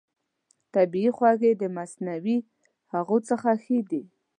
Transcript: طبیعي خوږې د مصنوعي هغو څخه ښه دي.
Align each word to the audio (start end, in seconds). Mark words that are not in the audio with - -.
طبیعي 0.73 1.09
خوږې 1.17 1.51
د 1.61 1.63
مصنوعي 1.77 2.37
هغو 2.93 3.17
څخه 3.29 3.49
ښه 3.63 3.77
دي. 3.89 4.03